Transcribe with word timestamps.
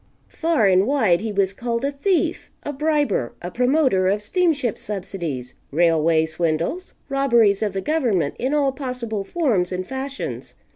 Far 0.29 0.65
and 0.65 0.87
wide 0.87 1.21
he 1.21 1.31
was 1.31 1.53
called 1.53 1.85
a 1.85 1.91
thief, 1.91 2.49
a 2.63 2.73
briber, 2.73 3.33
a 3.39 3.51
promoter 3.51 4.07
of 4.07 4.23
steamship 4.23 4.79
subsidies, 4.79 5.53
railway 5.69 6.25
swindles, 6.25 6.95
robberies 7.07 7.61
of 7.61 7.73
the 7.73 7.81
government 7.81 8.33
in 8.39 8.51
all 8.51 8.71
possible 8.71 9.23
forms 9.23 9.71
and 9.71 9.85
fashions. 9.85 10.55